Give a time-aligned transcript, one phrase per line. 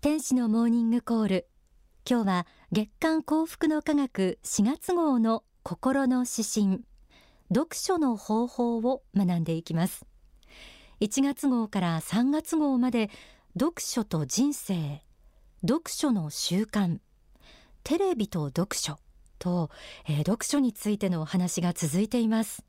[0.00, 1.48] 天使のモーニングコール。
[2.08, 6.84] 今日は月刊幸福の科学4月号の心の指針。
[7.52, 10.06] 読書の方法を学んでいきます。
[11.00, 13.10] 1月号から3月号まで
[13.58, 15.02] 読書と人生。
[15.62, 17.00] 読書の習慣。
[17.82, 19.00] テレビと読書。
[19.40, 19.68] と、
[20.06, 22.62] えー、読書についてのお話が続いています。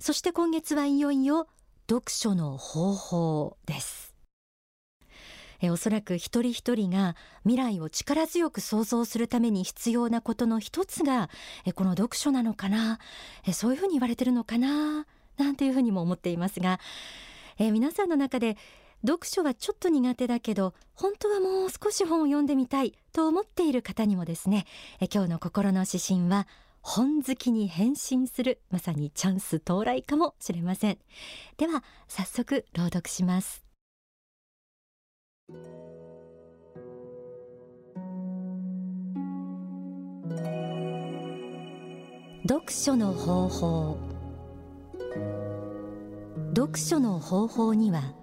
[0.00, 1.46] そして今月はいよいよ
[1.88, 4.11] 読書の方法です。
[5.62, 11.30] えおそらく一人一人が未来を力強く想像するために必要なことの一つが
[11.64, 12.98] えこの読書なのかな
[13.46, 15.06] えそういうふうに言われてるのかな
[15.38, 16.80] なんていうふうにも思っていますが
[17.58, 18.58] え皆さんの中で
[19.06, 24.66] 読書はちょっと苦手だけど本当はもう少し本を読んでみたいと思っている方にもですね
[25.00, 26.46] え今日の心の指針は
[26.82, 30.98] 本好きに変身するまさにチャンス到来かもしれません。
[31.56, 33.61] では早速朗読します。
[42.48, 43.98] 読書の方法。
[46.54, 48.14] 読書の方法には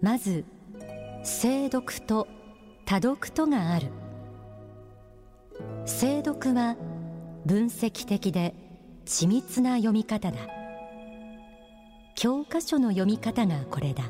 [0.00, 0.44] まず
[1.22, 2.28] 精読と
[2.84, 3.88] 多読とがある。
[5.84, 6.76] 精読は
[7.44, 8.54] 分析的で
[9.04, 10.38] 緻密な読み方だ。
[12.14, 14.04] 教科書の読み方がこれだ。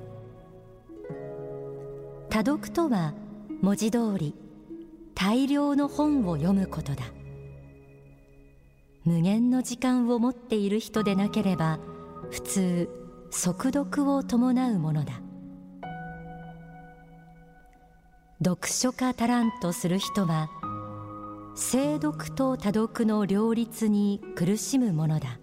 [2.37, 3.15] 多読とは
[3.62, 4.34] 文字通り
[5.15, 7.05] 大量の本を読むことだ。
[9.06, 11.79] 無限の時間を持っている人でなければ
[12.31, 12.91] 普通
[13.31, 15.14] 速読を伴うものだ。
[18.45, 20.51] 読書家足らんとする人は
[21.55, 25.39] 精読と多読の両立に苦しむものだ。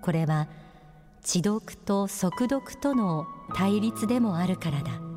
[0.00, 0.48] これは
[1.22, 5.11] 知読と速読との対立でもあるからだ。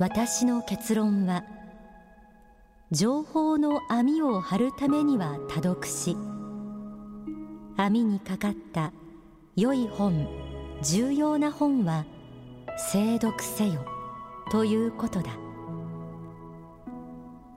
[0.00, 1.44] 私の結論は
[2.90, 6.16] 情報の網を張るためには多読し
[7.76, 8.94] 網にかかった
[9.56, 10.26] 良い本
[10.80, 12.06] 重要な本は
[12.78, 13.84] 精読せよ
[14.50, 15.32] ということだ。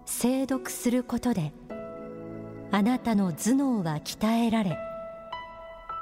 [0.06, 1.54] 精読することで
[2.72, 4.78] あなたの頭脳は鍛えられ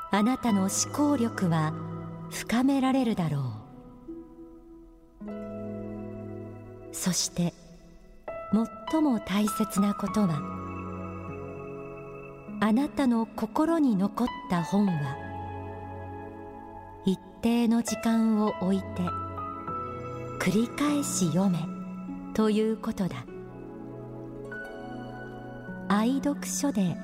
[0.09, 1.71] あなたの思考力は
[2.31, 3.60] 深められるだろう。
[6.91, 7.53] そして
[8.91, 10.41] 最も大切なことは
[12.59, 15.17] あなたの心に残った本は
[17.05, 18.85] 一定の時間を置いて
[20.39, 21.59] 繰り返し読め
[22.33, 23.25] ということだ。
[25.87, 26.95] 愛読書で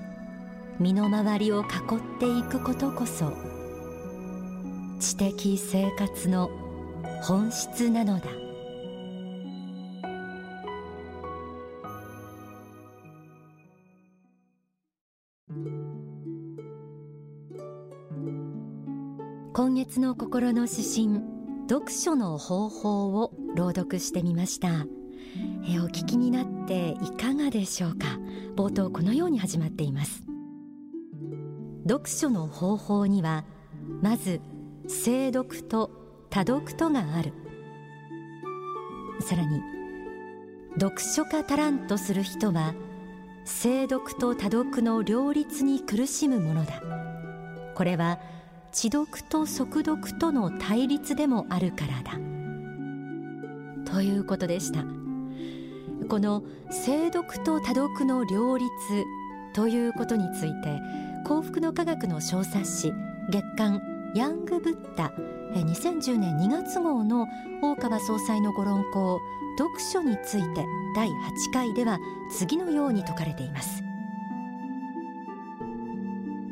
[0.80, 1.68] 身の回りを囲っ
[2.20, 3.34] ていくことこそ
[5.00, 6.50] 知的生活の
[7.22, 8.47] 本質なのだ。
[19.78, 21.22] 月の心の指針
[21.70, 24.88] 読書の方法を朗読してみました。
[25.70, 28.18] えお聞きになっていかがでしょうか？
[28.56, 30.24] 冒頭このように始まっています。
[31.88, 33.46] 読書の方法には
[34.02, 34.42] まず
[34.88, 35.92] 精読と
[36.32, 37.34] 多読とがある。
[39.22, 39.62] さらに
[40.80, 42.74] 読書家足らんとする人は
[43.46, 46.82] 精読と多読の両立に苦しむものだ。
[47.76, 48.20] これは
[48.72, 52.20] 知読と速読との対立でもあるからだ。
[53.92, 54.84] ということでした。
[56.10, 58.70] この精読と多読の両立
[59.54, 60.80] ということについて
[61.26, 62.94] 幸福の科学の小冊子
[63.30, 63.82] 月刊
[64.16, 65.12] ヤングブッダ
[65.54, 67.28] 2010年2月号の
[67.62, 69.20] 大川総裁のご論考
[69.58, 71.14] 読書について第8
[71.52, 72.00] 回では
[72.32, 73.84] 次のように説かれています。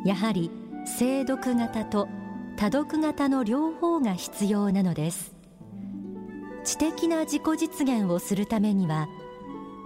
[0.04, 0.52] やはり
[0.86, 2.08] 精読型と
[2.58, 5.36] 多読型の両方が必要なのです。
[6.64, 9.08] 知的な自己実現をするためには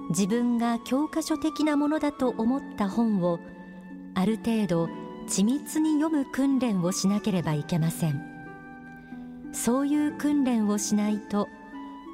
[0.09, 3.39] 自分が教科書的なものだと思った本を
[4.13, 4.89] ある程度
[5.27, 8.21] 緻密に読む訓練をしなければいけません。
[9.51, 11.47] そういう訓練をしないと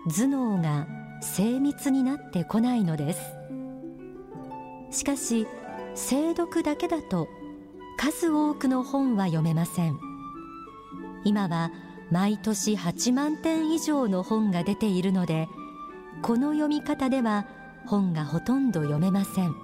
[0.08, 0.88] 頭脳が
[1.22, 3.20] 精密になってこないのです。
[4.92, 5.48] しかし
[5.96, 7.28] 精読だけだと
[7.98, 10.00] 数多くの本は読めません。
[11.24, 11.72] 今は
[12.12, 15.48] 毎年8万点以上の本が出ているので
[16.22, 17.48] この読み方では
[17.88, 19.56] 本がほとんど読めません。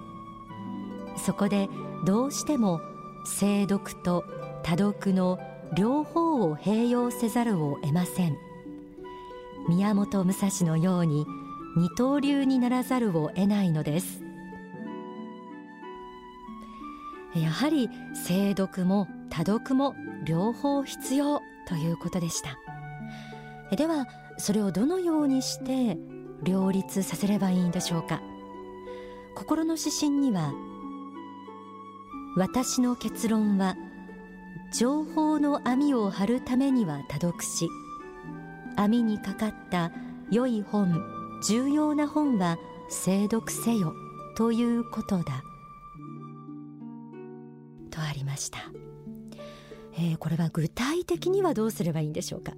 [1.16, 1.68] そこで
[2.04, 2.80] どうしても
[3.24, 4.24] 精読と
[4.62, 5.38] 多読の
[5.74, 8.36] 両方を併用せざるを得ません。
[9.68, 11.26] 宮本武蔵のように
[11.76, 14.31] 二刀流にならざるを得ないのです。
[17.34, 19.94] やはり精読も多読も
[20.24, 22.58] 両方必要ということでした。
[23.74, 24.06] では
[24.36, 25.98] それをどのようにして
[26.42, 28.20] 両立させればいいんでしょうか。
[29.34, 30.52] 心の指針には
[32.36, 33.76] 私の結論は
[34.74, 37.68] 情報の網を張るためには多読し
[38.76, 39.92] 網にかかった
[40.30, 41.02] 良い本
[41.46, 42.56] 重要な本は
[42.88, 43.94] 精読せよ
[44.36, 45.42] ということだ。
[47.92, 48.58] とありました、
[49.94, 52.54] えー、これは具体的にはどうすればいいんでしょうか？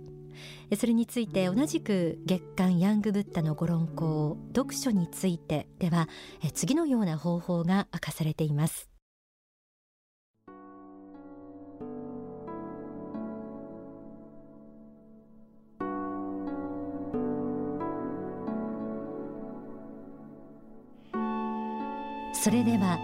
[0.77, 6.09] それについて同じく月刊ヤングブッダのご論考読書についてでは
[6.55, 8.89] 次のような方法が明かされています。
[22.33, 22.99] それでは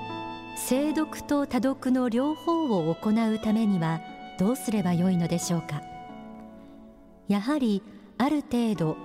[0.68, 4.00] 精読と多読の両方を行うためには
[4.38, 5.82] どうすればよいのでしょうか？
[7.28, 7.82] やはり
[8.18, 8.96] ある程度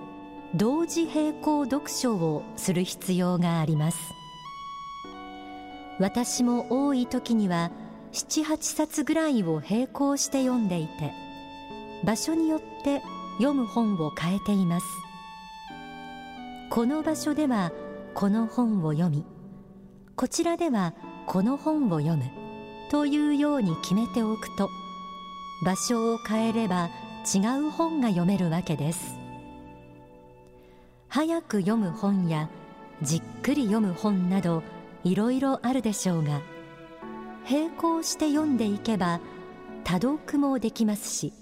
[0.54, 3.98] 同時並行読書をする必要があります。
[5.98, 7.70] 私も多い時には
[8.12, 11.12] 78冊ぐらいを並行して読んでいて
[12.04, 13.02] 場所によって
[13.38, 14.86] 読む本を変えています。
[16.70, 17.72] この場所では
[18.14, 19.24] この本を読み
[20.16, 20.94] こちらでは
[21.26, 22.24] この本を読む
[22.90, 24.70] というように決めておくと
[25.64, 26.88] 場所を変えれば
[27.34, 29.16] 違う本が読めるわけです。
[31.08, 32.48] 早く読む本や
[33.02, 34.62] じっくり読む本など
[35.02, 36.42] いろいろあるでしょうが
[37.50, 39.20] 並行して読んでいけば
[39.84, 41.32] 多読もできますし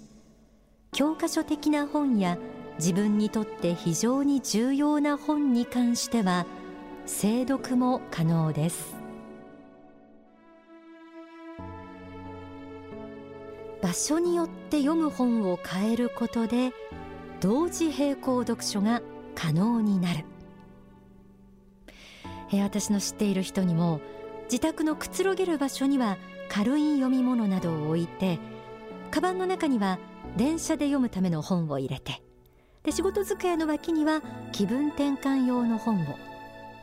[0.92, 2.38] 教科書的な本や
[2.78, 6.46] 自分にとって非常に重要な本に関しては
[7.06, 9.03] 精読も可能です。
[13.94, 16.73] 所によって読む本を変えることで
[17.41, 19.02] 同時並行読書が
[19.35, 20.25] 可能になる。
[22.52, 24.00] え私の知っている人にも
[24.44, 26.19] 自宅のくつろげる場所には
[26.49, 28.38] 軽い読み物などを置いて
[29.11, 29.99] カバンの中には
[30.37, 32.23] 電車で読むための本を入れて
[32.82, 36.19] で仕事机の脇には気分転換用の本を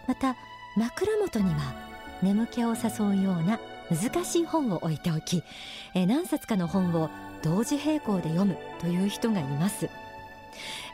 [0.07, 0.35] また
[0.75, 1.75] 枕元には
[2.21, 3.59] 眠気を誘うような
[3.91, 5.43] 難しい本を置いておき、
[5.93, 7.09] え何冊かの本を
[7.43, 9.89] 同時並行で読むという人がいます。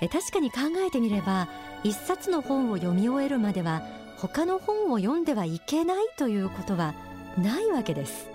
[0.02, 0.58] え確かに考
[0.88, 1.48] えてみれば
[1.84, 3.84] 一冊の本を読み終えるまでは
[4.18, 6.96] 他の本を読んではいけないということは
[7.38, 8.30] ないわけです。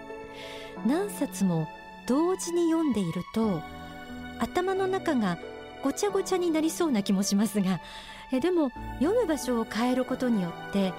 [0.86, 1.68] 何冊も
[2.06, 3.60] 同時に読んでいると
[4.38, 5.38] 頭の中が
[5.82, 7.80] ごちゃごちゃになりそうな気もしますが
[8.32, 10.92] えでも読む場所を変えることによって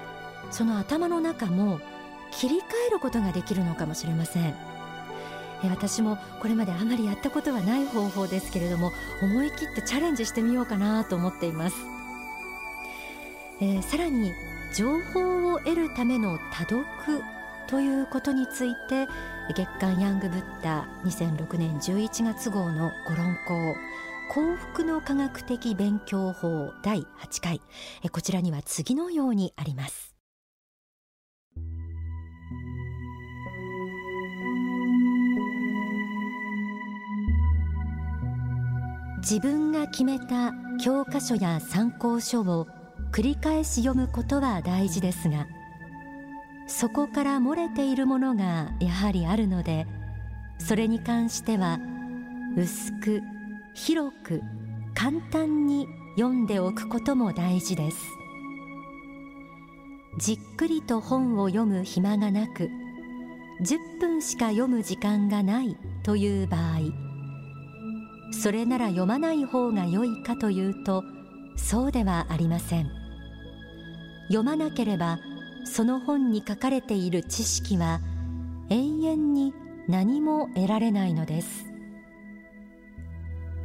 [0.51, 1.79] その頭の中も
[2.37, 4.73] 切り替えることができるのかもしれません。
[5.69, 8.91] 私もこれまであまりやったことはない方法ですけれども
[9.21, 11.77] 思い切ってチャレンジしてみようかなと思っています、
[13.61, 14.33] えー、さらに
[14.75, 16.83] 情報を得るための多読
[17.67, 19.07] ということについて
[19.55, 23.75] 月刊ヤングブッダ2006年11月号のご論考
[24.29, 27.61] 幸福の科学的勉強法第8回
[28.11, 30.12] こちらには次のようにあります。
[39.23, 40.51] 自分が決めた
[40.83, 42.67] 教科書や参考書を
[43.13, 45.47] 繰り返し読むことは大事ですが
[46.67, 49.87] そこから漏れているものがやはりあるので
[50.59, 51.79] それに関しては
[52.57, 53.21] 薄く
[53.73, 54.41] 広く
[54.93, 55.87] 簡単に
[56.17, 57.97] 読んでおくことも大事です。
[60.19, 62.69] じっくりと本を読む暇がなく
[63.61, 67.12] 10分しか読む時間がないという場合
[68.33, 71.03] それなら読まない方が良いかというと
[71.55, 72.89] そうではありません。
[74.27, 75.19] 読まなければ
[75.65, 78.01] その本に書かれている知識は
[78.69, 79.53] 永遠に
[79.87, 81.65] 何も得られないのです。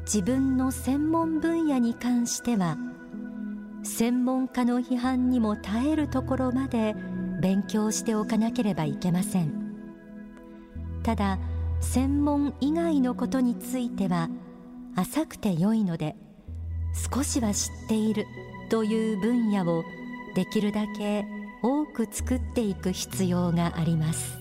[0.03, 2.77] 自分の専門分野に関しては
[3.83, 6.95] 専門家の批判にも耐えるところまで
[7.41, 9.53] 勉強しておかなければいけません。
[11.03, 11.39] ただ
[11.81, 14.29] 専門以外のことについては
[14.99, 16.17] 浅くて良いので
[17.15, 18.27] 少しは知っている
[18.69, 19.85] という分野を
[20.35, 21.25] できるだけ
[21.63, 24.39] 多く作っていく必要があります。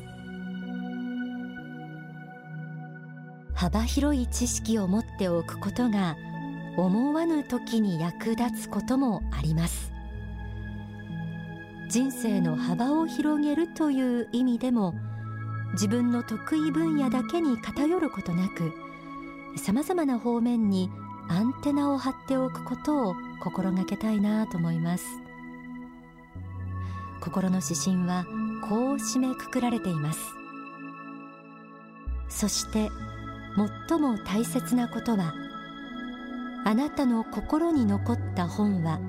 [3.54, 6.16] 幅広い知識を持っておくことが
[6.76, 9.92] 思わぬ時に役立つこともあります。
[11.88, 14.96] 人生の幅を広げるという意味でも
[15.74, 18.87] 自分の得意分野だけに偏ることなく
[19.58, 20.90] さまざまな方面に
[21.30, 25.06] アンテナを張っておくことを心がけたいなと思います。
[27.22, 28.26] 心の指針は
[28.70, 30.20] こう締めくくられています。
[32.30, 32.90] そして
[33.90, 35.34] 最も大切なことは
[36.66, 39.00] あなたの心に残った本は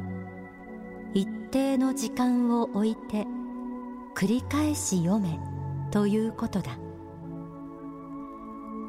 [1.14, 3.26] 一定の時間を置いて
[4.14, 5.38] 繰り返し読め
[5.90, 6.78] ということだ。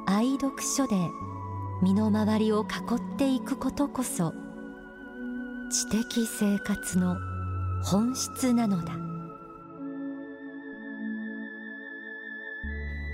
[0.05, 0.95] 愛読書で
[1.81, 4.33] 身の回りを囲っていくことこそ
[5.71, 7.17] 知的生活の
[7.83, 8.93] 本質なのだ。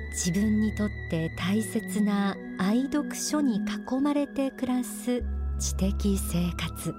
[0.09, 5.21] 自分にとって大切な愛読書に囲まれて暮らす
[5.59, 6.95] 知的生活。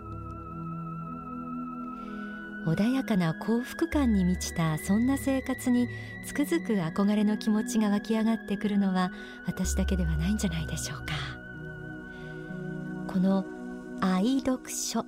[2.66, 5.88] 穏やかな幸福感に満ちたそんな生活に
[6.26, 9.12] つくづく憧れの気持ちが湧き上がってくるのは
[9.46, 11.35] 私だけではないんじゃないでしょうか。
[13.08, 13.44] この
[14.00, 15.04] 愛読書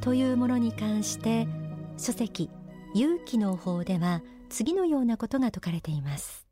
[0.00, 1.46] というものに関して
[1.96, 2.50] 書籍
[2.94, 6.46] 勇気の方では次のようなことが説かれています。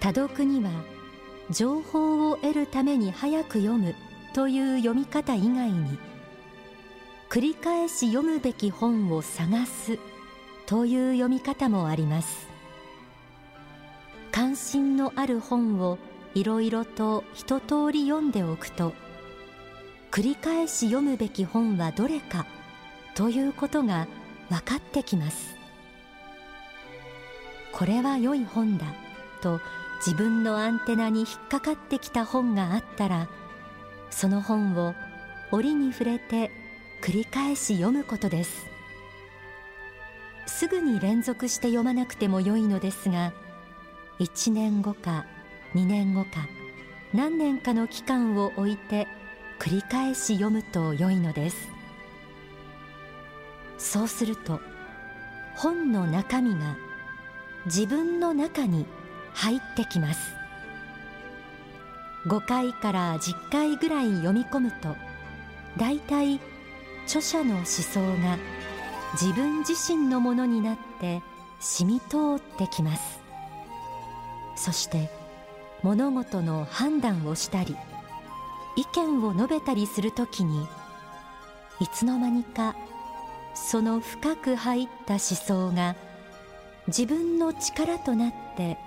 [0.00, 0.70] 多読には
[1.50, 3.94] 情報を得るために早く読む
[4.34, 5.98] という読み方以外に
[7.30, 9.98] 繰り返し読むべき本を探す
[10.66, 12.53] という読み方もあります。
[14.34, 15.96] 関心のある本を
[16.34, 18.92] いろいろと一通り読んでおくと
[20.10, 22.44] 繰り返し読むべき本はどれか
[23.14, 24.08] ということが
[24.50, 25.54] 分かってきます。
[27.72, 28.86] これは良い本だ
[29.40, 29.60] と
[30.04, 33.28] 自分のアンテナに引っかかってきた本があったら
[34.10, 34.96] その本を
[35.52, 36.50] 折に触れて
[37.04, 38.66] 繰り返し読むことです。
[40.46, 43.32] すぐに連続して読まなくても良いのですが
[44.20, 45.26] 1年後か
[45.74, 46.46] 2年後か
[47.12, 49.08] 何年かの期間を置いて
[49.58, 51.68] 繰り返し読むと良いのです。
[53.78, 54.60] そうすると
[55.56, 56.76] 本の中身が
[57.66, 58.86] 自分の中に
[59.32, 60.34] 入ってきます。
[62.26, 64.96] 5回から10回ぐらい読み込むと
[65.76, 66.40] だいたい
[67.04, 68.38] 著者の思想が
[69.12, 71.22] 自分自身のものになって
[71.60, 73.23] 染み通ってきます。
[74.56, 75.10] そして
[75.82, 77.76] 物事の判断をしたり
[78.76, 80.66] 意見を述べたりするときに
[81.80, 82.74] いつの間にか
[83.54, 85.96] その深く入った思想が
[86.88, 88.78] 自分の力となって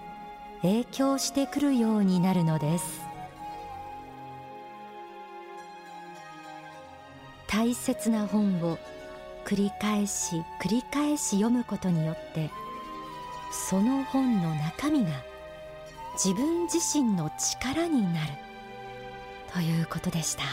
[0.62, 3.08] 影響してくるようになるのです。
[7.48, 8.78] 大切な本を
[9.46, 12.52] 繰り返し繰り返し読むことによって
[13.52, 15.10] その本の中身が
[16.18, 18.34] 自分自身の力になる。
[19.54, 20.44] ということでした。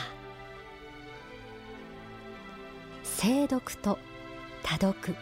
[3.02, 3.98] 精読と
[4.62, 5.16] 多読。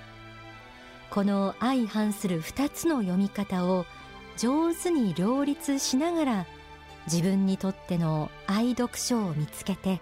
[1.11, 3.87] この相反する2つの読み方を
[4.37, 6.47] 上手に両立しながら
[7.07, 10.01] 自分にとっての愛読書を見つけて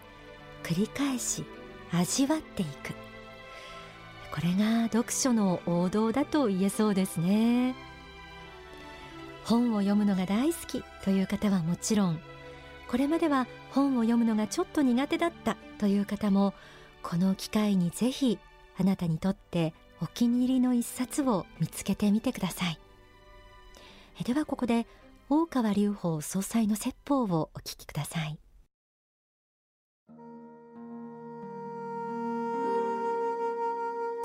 [0.63, 1.45] 繰り返し
[1.93, 2.95] 味わっていく。
[4.33, 7.90] これが読書の王道だと言えそうですね。
[9.51, 12.21] 本を読むのが大好きという方はもちろん
[12.89, 16.55] これまでは本を読むのがちょっと苦手だったという方も
[17.03, 18.39] この機会にぜひ
[18.79, 22.79] あなたにとってお気に入りの一冊を見つけてみてください。
[24.23, 24.87] ではここで
[25.29, 28.39] 大川隆法総裁の説法をお聞きください。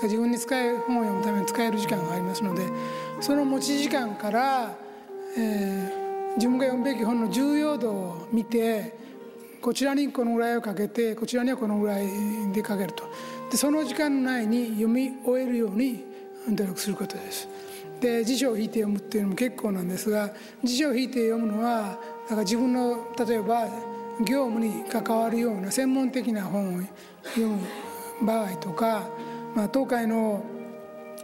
[0.03, 2.67] 自分に使え本を読むために使える時間がありますので
[3.21, 4.84] その持ち時間から、
[5.37, 8.93] えー、自分が読むべき本の重要度を見て
[9.61, 12.07] こちらにこのぐらいをかけてこちらにはこのぐらい
[12.53, 13.03] でかけると。
[13.49, 16.03] でその時間内に読み終えるように
[16.49, 17.47] 努力することです。
[17.99, 20.31] で辞書を引いて読むっていうのも結構なんですが
[20.63, 23.67] 辞書を引いて読むのはだから自分の例えば
[24.19, 26.81] 業務に関わるような専門的な本を
[27.23, 27.59] 読む
[28.21, 29.07] 場合とか
[29.55, 30.43] まあ、東海の、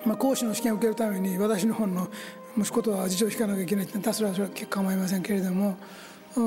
[0.06, 2.08] まあ、講師の試験を受けるために私の本の
[2.56, 5.78] もしことは辞書を引かなきゃいけないって多数はそれは構いませんけれども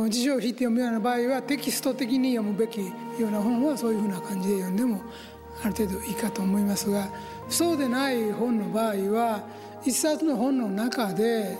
[0.08, 5.02] 辞書を引いて読むような場合はテキスト的に読むべきような本はそういうふうな感じで読んでも
[5.62, 7.08] ある程度いいかと思いますが
[7.48, 9.44] そうでない本の場合は
[9.84, 11.58] 一冊の本の中で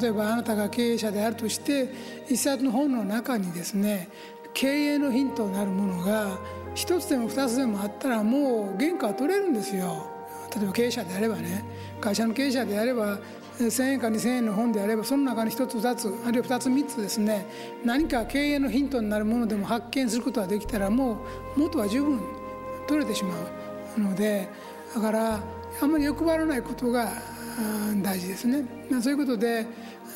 [0.00, 1.92] 例えばあなたが経営者であるとして
[2.28, 4.08] 一冊の本の中にですね
[4.54, 6.38] 経営のヒントになるものが
[6.74, 10.06] 一つでも二つでもあったらもう原価は取れるんですよ。
[10.56, 11.64] 例えば経営者であればね
[12.00, 13.18] 会社の経営者であれば
[13.58, 17.46] 1000円か2000円の本であればその中に1つ2つあるいは2つ3つですね
[17.84, 21.14] 何か経営のヒントになるものでも発見することができたらも
[21.56, 22.20] う元は十分
[22.86, 23.34] 取れてしま
[23.96, 24.48] うので
[24.94, 25.40] だから
[25.80, 27.12] あんまり欲張らないことが
[28.02, 28.64] 大事ですね。
[29.02, 29.66] そういうことで、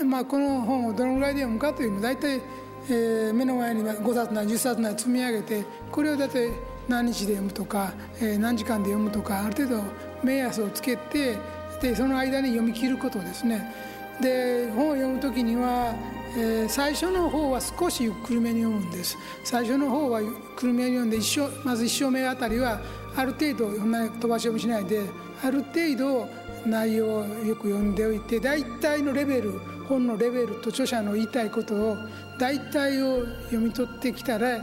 [0.04, 2.40] まあ、この本をどのぐらいで読むかというのを大体、
[2.88, 6.50] えー、目の前に5冊なり10冊なり積み上げてこれを大体
[6.88, 9.82] 何日で読むとか、えー、何時間で読むとかある程度
[10.22, 11.36] 目安をつけて
[11.82, 13.92] でその間に読み切ることですね。
[14.20, 15.94] で本を読む時には、
[16.36, 22.80] えー、最初の方は少しゆっくりめに読むんです最初の方はゆっくりめに読んで一章まず1章目あたりは
[23.16, 25.02] ある程度そんな飛ばし読みしないで
[25.42, 26.28] ある程度
[26.66, 29.58] 内容をよく読んでおいて大体のレベル
[29.88, 31.96] 本のレベルと著者の言いたいことを
[32.38, 34.60] 大体を読み取ってきたら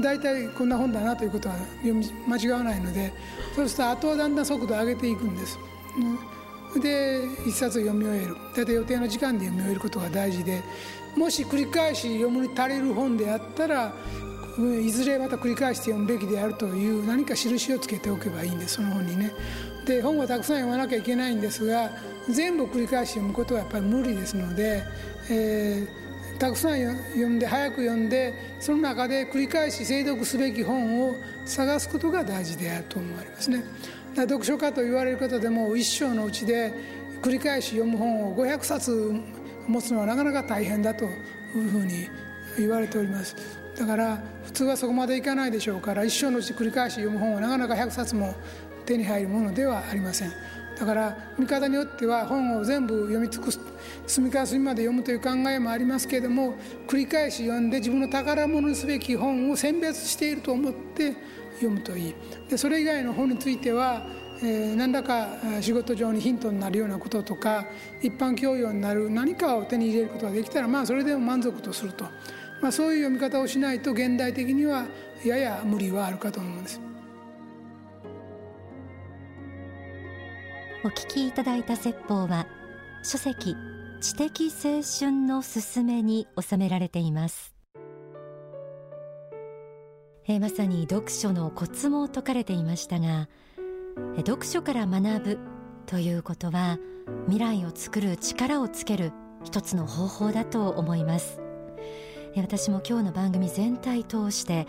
[0.00, 3.12] 大体こんな本だなということは読み間違わないので
[3.54, 5.58] そうするとあとはだんだん速度を上げていくんです。
[5.98, 6.41] うん
[6.80, 10.62] で一冊読み終える大体予定の時間で読み終えることが大事で
[11.16, 13.92] もし繰り返し読むに足りる本であったら
[14.58, 19.32] いずれまた繰り返して読むべきであるという何か印をつけておけばいいんですその本にね。
[19.86, 21.90] で本はたくさん読まなきゃいけないんですが
[22.30, 24.82] 全部繰り返し読むことはやっぱり無理ですので、
[25.28, 33.64] えー、たくさん読んで早く読んでその中で繰り返し精読すべき本を探すことが大事であると思われますね。
[34.14, 36.72] 読書家と言われる方でも一生のうちで
[37.22, 39.14] 繰り返し読む本を500冊
[39.66, 41.08] 持つのはなかなか大変だとい
[41.56, 42.08] うふうに
[42.58, 43.36] 言われております。
[43.76, 48.34] だから普通はそこまでいかないでしょうから一生のうち繰り返し読む本はなかなか100冊も
[48.84, 50.32] 手に入るものではありません。
[50.78, 53.60] だから見方によっては本を全部読み尽くす
[54.06, 56.54] 隅から隅まで読むという考えもありますけれども
[56.88, 61.14] 繰り返し読んで自分の宝物にすべき本を選別していると思って
[61.62, 62.14] 読むといい。
[62.48, 64.02] でそれ以外の本については、
[64.42, 65.28] えー、何らか
[65.60, 67.66] 仕事上にヒントになるようなこととか
[68.02, 72.04] 一般教養になる何かを手に入れることができたらまあそれでも満足とすると、
[72.60, 74.86] まあ、そういう読み方をしないと現代的には
[75.24, 76.80] やや無理はあるかと思うんです。
[80.84, 82.48] お聞きいただいた説法は
[83.04, 83.54] 書籍
[84.00, 87.51] 知的青春のすすめに収められています。
[90.26, 93.28] えまさに読書のコツも説かれていましたが
[94.16, 95.38] 読書から学ぶ
[95.86, 96.78] ということは
[97.26, 99.12] 未来を作る力をつける
[99.44, 101.42] 一つの方法だと思います。
[102.40, 104.66] 私も今日の番組全体通して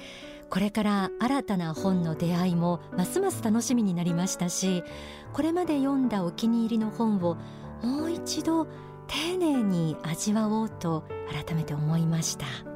[0.50, 4.84] これから新たな本の出会いもますます楽しみになりましたし
[5.32, 7.38] これまで読んだお気に入りの本を
[7.82, 8.66] もう一度
[9.08, 12.73] 丁寧に味わおうと改めて思いました。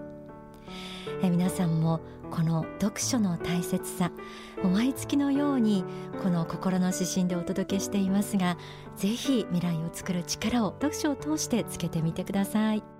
[1.21, 4.11] え皆さんもこの読書の大切さ
[4.63, 5.85] 毎月のように
[6.21, 8.57] この心の指針でお届けしていますが
[8.95, 12.96] ぜひ未来を作る力を読書を通してつけてみてください。